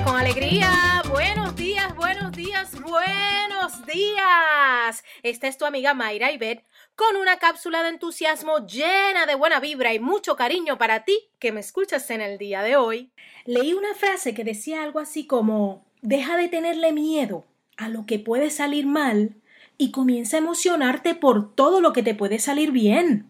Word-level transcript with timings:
con 0.00 0.16
alegría, 0.16 1.02
buenos 1.10 1.54
días, 1.54 1.94
buenos 1.94 2.32
días, 2.32 2.80
buenos 2.80 3.84
días. 3.84 5.04
Esta 5.22 5.48
es 5.48 5.58
tu 5.58 5.66
amiga 5.66 5.92
Mayra 5.92 6.32
Ibet 6.32 6.64
con 6.96 7.16
una 7.16 7.38
cápsula 7.38 7.82
de 7.82 7.90
entusiasmo 7.90 8.66
llena 8.66 9.26
de 9.26 9.34
buena 9.34 9.60
vibra 9.60 9.92
y 9.92 9.98
mucho 9.98 10.34
cariño 10.34 10.78
para 10.78 11.04
ti 11.04 11.18
que 11.38 11.52
me 11.52 11.60
escuchas 11.60 12.08
en 12.10 12.22
el 12.22 12.38
día 12.38 12.62
de 12.62 12.76
hoy. 12.76 13.10
Leí 13.44 13.74
una 13.74 13.92
frase 13.94 14.32
que 14.32 14.44
decía 14.44 14.82
algo 14.82 14.98
así 14.98 15.26
como, 15.26 15.84
deja 16.00 16.38
de 16.38 16.48
tenerle 16.48 16.92
miedo 16.92 17.44
a 17.76 17.90
lo 17.90 18.06
que 18.06 18.18
puede 18.18 18.48
salir 18.48 18.86
mal 18.86 19.34
y 19.76 19.90
comienza 19.90 20.38
a 20.38 20.40
emocionarte 20.40 21.14
por 21.14 21.54
todo 21.54 21.82
lo 21.82 21.92
que 21.92 22.02
te 22.02 22.14
puede 22.14 22.38
salir 22.38 22.70
bien. 22.70 23.26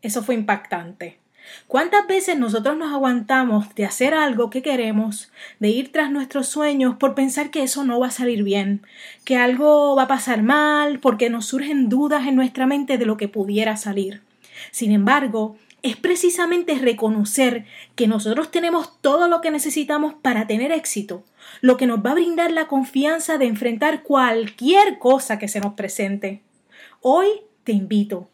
Eso 0.00 0.22
fue 0.22 0.36
impactante. 0.36 1.18
¿Cuántas 1.66 2.06
veces 2.06 2.38
nosotros 2.38 2.76
nos 2.76 2.92
aguantamos 2.92 3.74
de 3.74 3.84
hacer 3.84 4.14
algo 4.14 4.50
que 4.50 4.62
queremos, 4.62 5.30
de 5.60 5.68
ir 5.68 5.92
tras 5.92 6.10
nuestros 6.10 6.48
sueños 6.48 6.96
por 6.96 7.14
pensar 7.14 7.50
que 7.50 7.62
eso 7.62 7.84
no 7.84 8.00
va 8.00 8.08
a 8.08 8.10
salir 8.10 8.42
bien, 8.42 8.82
que 9.24 9.36
algo 9.36 9.94
va 9.96 10.04
a 10.04 10.08
pasar 10.08 10.42
mal, 10.42 10.98
porque 10.98 11.30
nos 11.30 11.46
surgen 11.46 11.88
dudas 11.88 12.26
en 12.26 12.36
nuestra 12.36 12.66
mente 12.66 12.98
de 12.98 13.06
lo 13.06 13.16
que 13.16 13.28
pudiera 13.28 13.76
salir? 13.76 14.22
Sin 14.70 14.92
embargo, 14.92 15.56
es 15.82 15.96
precisamente 15.96 16.74
reconocer 16.76 17.64
que 17.94 18.08
nosotros 18.08 18.50
tenemos 18.50 19.00
todo 19.00 19.28
lo 19.28 19.40
que 19.40 19.50
necesitamos 19.50 20.14
para 20.14 20.46
tener 20.46 20.72
éxito, 20.72 21.24
lo 21.60 21.76
que 21.76 21.86
nos 21.86 22.04
va 22.04 22.10
a 22.10 22.14
brindar 22.14 22.50
la 22.50 22.66
confianza 22.66 23.38
de 23.38 23.46
enfrentar 23.46 24.02
cualquier 24.02 24.98
cosa 24.98 25.38
que 25.38 25.48
se 25.48 25.60
nos 25.60 25.74
presente. 25.74 26.42
Hoy 27.00 27.28
te 27.62 27.72
invito 27.72 28.28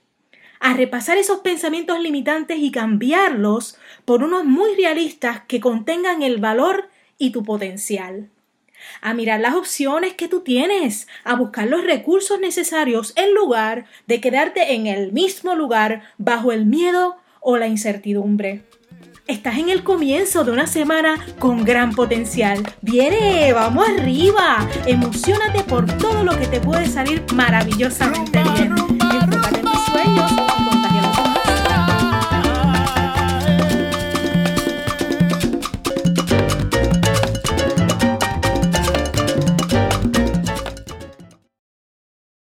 a 0.65 0.73
repasar 0.73 1.19
esos 1.19 1.41
pensamientos 1.41 2.01
limitantes 2.01 2.57
y 2.59 2.70
cambiarlos 2.70 3.77
por 4.07 4.23
unos 4.23 4.47
muy 4.47 4.75
realistas 4.77 5.43
que 5.47 5.61
contengan 5.61 6.23
el 6.23 6.39
valor 6.39 6.89
y 7.19 7.33
tu 7.33 7.43
potencial. 7.45 8.31
A 9.03 9.12
mirar 9.12 9.41
las 9.41 9.57
opciones 9.57 10.15
que 10.15 10.27
tú 10.27 10.41
tienes, 10.41 11.07
a 11.23 11.35
buscar 11.35 11.69
los 11.69 11.85
recursos 11.85 12.41
necesarios 12.41 13.12
en 13.17 13.35
lugar 13.35 13.85
de 14.07 14.23
quedarte 14.23 14.73
en 14.73 14.87
el 14.87 15.12
mismo 15.12 15.55
lugar 15.55 16.03
bajo 16.17 16.51
el 16.51 16.65
miedo 16.65 17.19
o 17.42 17.59
la 17.59 17.67
incertidumbre. 17.67 18.62
Estás 19.27 19.59
en 19.59 19.69
el 19.69 19.85
comienzo 19.85 20.45
de 20.45 20.53
una 20.53 20.67
semana 20.67 21.23
con 21.39 21.62
gran 21.67 21.95
potencial. 21.95 22.62
Viene, 22.81 23.53
vamos 23.53 23.87
arriba. 23.87 24.67
Emocionate 24.87 25.62
por 25.65 25.87
todo 25.98 26.25
lo 26.25 26.39
que 26.39 26.47
te 26.47 26.61
puede 26.61 26.87
salir 26.87 27.23
maravillosamente 27.35 28.42
bien. 28.55 28.84